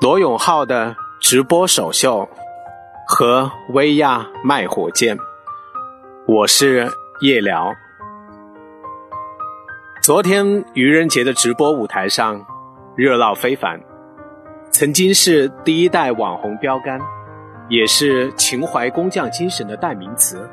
[0.00, 2.26] 罗永浩的直播首秀
[3.06, 5.18] 和薇娅卖火箭，
[6.26, 6.90] 我是
[7.20, 7.74] 夜聊。
[10.02, 12.46] 昨天愚人节的直播舞台上
[12.96, 13.78] 热闹非凡，
[14.70, 16.98] 曾经是第一代网红标杆，
[17.68, 20.48] 也是情怀工匠精神的代名词。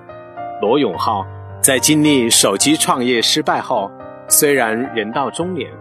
[0.61, 1.25] 罗永浩
[1.61, 3.89] 在经历手机创业失败后，
[4.27, 5.71] 虽然人到中年。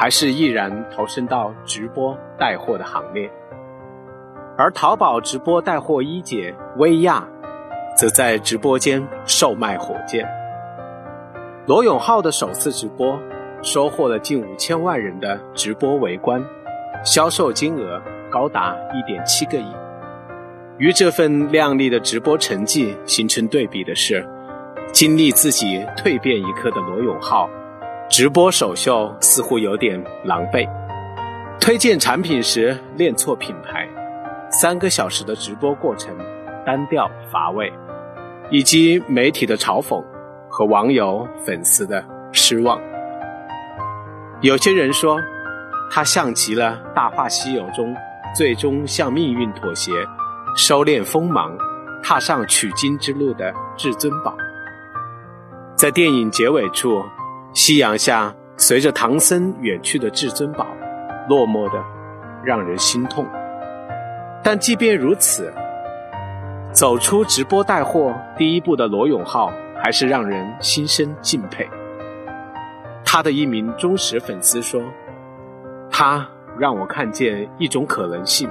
[0.00, 3.30] 还是毅然投身到直播带货的行列，
[4.56, 7.28] 而淘宝直播带货一姐薇娅，
[7.94, 10.26] 则在直播间售卖火箭。
[11.66, 13.20] 罗永浩的首次直播
[13.60, 16.42] 收获了近五千万人的直播围观，
[17.04, 19.66] 销售金额高达一点七个亿。
[20.78, 24.26] 与这份亮丽的直播成绩形成对比的是，
[24.92, 27.50] 经历自己蜕变一刻的罗永浩。
[28.10, 30.68] 直播首秀似乎有点狼狈，
[31.60, 33.88] 推荐产品时练错品牌，
[34.50, 36.12] 三个小时的直播过程
[36.66, 37.72] 单调乏味，
[38.50, 40.02] 以及媒体的嘲讽
[40.48, 42.80] 和网友粉丝的失望。
[44.40, 45.20] 有些人说，
[45.88, 47.94] 他像极了《大话西游》中
[48.34, 49.92] 最终向命运妥协、
[50.56, 51.56] 收敛锋芒、
[52.02, 54.36] 踏上取经之路的至尊宝。
[55.76, 57.04] 在电影结尾处。
[57.52, 60.66] 夕阳下，随着唐僧远去的至尊宝，
[61.28, 61.82] 落寞的
[62.44, 63.26] 让人心痛。
[64.42, 65.52] 但即便如此，
[66.72, 71.68] 走出直播带货第一步的罗永浩，还是让人心生敬佩。
[73.04, 74.80] 他的一名忠实粉丝说
[75.90, 78.48] ：“他让我看见一种可能性，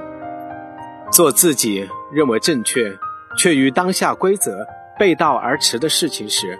[1.10, 2.94] 做自己认为正确，
[3.38, 4.66] 却与当下规则
[4.98, 6.58] 背道而驰的事情时，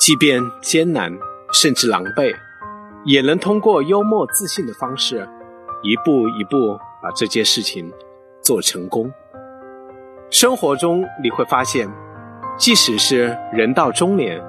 [0.00, 1.16] 即便艰难。”
[1.52, 2.34] 甚至狼狈，
[3.04, 5.28] 也能通过幽默自信的方式，
[5.82, 7.92] 一步一步把这件事情
[8.40, 9.12] 做成功。
[10.30, 11.88] 生活中你会发现，
[12.56, 14.42] 即使是人到中年，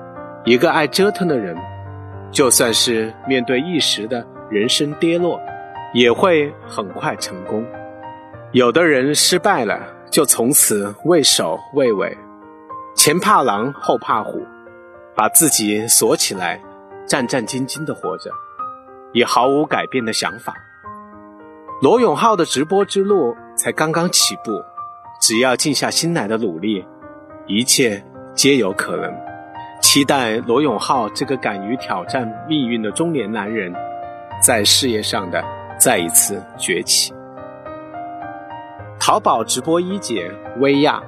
[0.45, 1.57] 一个爱折腾的人，
[2.31, 5.39] 就算是面对一时的人生跌落，
[5.93, 7.65] 也会很快成功。
[8.53, 12.17] 有的人失败了，就从此畏首畏尾，
[12.95, 14.41] 前怕狼后怕虎，
[15.15, 16.61] 把自己锁起来。
[17.05, 18.31] 战战兢兢的活着，
[19.11, 20.53] 以毫无改变的想法。
[21.81, 24.63] 罗永浩的直播之路才刚刚起步，
[25.19, 26.85] 只要静下心来的努力，
[27.45, 28.03] 一切
[28.33, 29.13] 皆有可能。
[29.81, 33.73] 期待罗永浩这个敢于挑战命运的中年男人，
[34.41, 35.43] 在事业上的
[35.77, 37.13] 再一次崛起。
[38.97, 41.03] 淘宝直播一姐薇娅，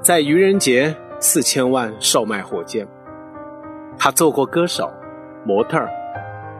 [0.00, 2.88] 在愚人节四千万售卖火箭。
[3.98, 4.90] 她做过歌手。
[5.44, 5.88] 模特儿、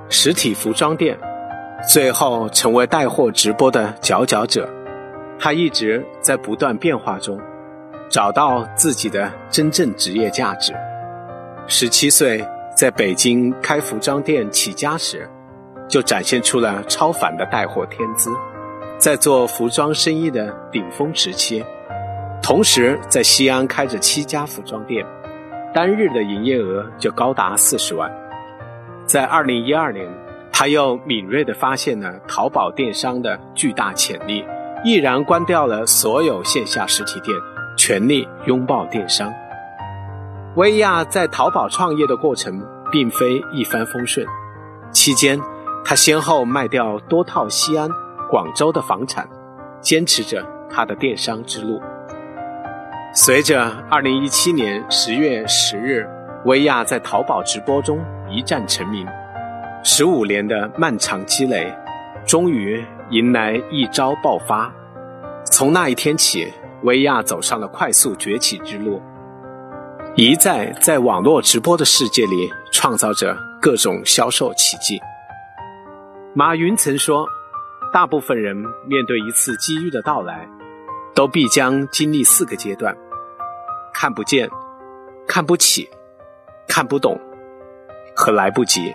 [0.08, 1.18] 实体服装店，
[1.90, 4.68] 最后成为带货直播的佼佼者。
[5.38, 7.40] 他一直在不断变化中，
[8.08, 10.72] 找到自己的真正职业价值。
[11.66, 12.46] 十七岁
[12.76, 15.28] 在北京开服装店起家时，
[15.88, 18.30] 就展现出了超凡的带货天资。
[18.98, 21.64] 在做服装生意的顶峰时期，
[22.42, 25.04] 同时在西安开着七家服装店，
[25.74, 28.10] 单日的营业额就高达四十万。
[29.06, 30.08] 在二零一二年，
[30.50, 34.44] 他又敏锐地发现了淘宝电商的巨大潜力，
[34.82, 37.36] 毅然关掉了所有线下实体店，
[37.76, 39.32] 全力拥抱电商。
[40.56, 44.26] 薇娅在淘宝创业的过程并非一帆风顺，
[44.90, 45.40] 期间，
[45.84, 47.90] 她先后卖掉多套西安、
[48.30, 49.28] 广州的房产，
[49.80, 51.82] 坚持着她的电商之路。
[53.12, 56.08] 随着二零一七年十月十日，
[56.44, 57.98] 薇娅在淘宝直播中。
[58.30, 59.06] 一战成名，
[59.82, 61.70] 十五年的漫长积累，
[62.26, 64.72] 终于迎来一朝爆发。
[65.44, 66.50] 从那一天起，
[66.82, 69.00] 薇娅走上了快速崛起之路，
[70.16, 74.98] 一再在网络直播的世界里创造着各种销售奇迹。
[76.34, 77.28] 马云曾说
[77.92, 80.48] ：“大部分人面对一次机遇的到来，
[81.14, 82.96] 都必将经历四个阶段：
[83.92, 84.48] 看不见、
[85.28, 85.88] 看不起、
[86.66, 87.20] 看不懂。”
[88.14, 88.94] 和来不及，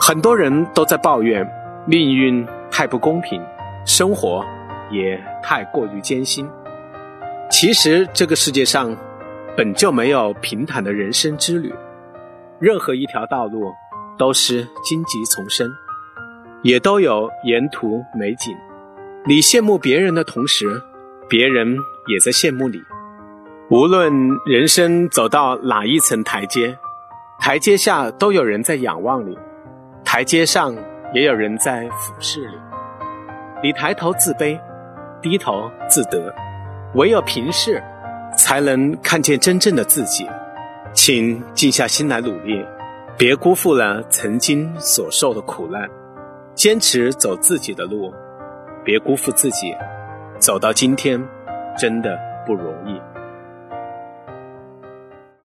[0.00, 1.46] 很多人都在抱怨
[1.86, 3.40] 命运太不公平，
[3.84, 4.44] 生活
[4.90, 6.48] 也太过于艰辛。
[7.50, 8.96] 其实这个世界上
[9.56, 11.72] 本就没有平坦的人生之旅，
[12.58, 13.72] 任何一条道路
[14.18, 15.70] 都是荆棘丛生，
[16.62, 18.56] 也都有沿途美景。
[19.26, 20.66] 你羡慕别人的同时，
[21.28, 22.82] 别人也在羡慕你。
[23.70, 24.12] 无论
[24.46, 26.76] 人生走到哪一层台阶。
[27.38, 29.36] 台阶下都有人在仰望你，
[30.04, 30.74] 台阶上
[31.12, 32.54] 也有人在俯视你。
[33.62, 34.58] 你抬头自卑，
[35.20, 36.34] 低头自得，
[36.94, 37.82] 唯有平视，
[38.36, 40.28] 才能看见真正的自己。
[40.92, 42.64] 请静下心来努力，
[43.18, 45.88] 别辜负了曾经所受的苦难，
[46.54, 48.12] 坚持走自己的路，
[48.84, 49.74] 别辜负自己。
[50.38, 51.22] 走到今天，
[51.76, 53.00] 真的不容易。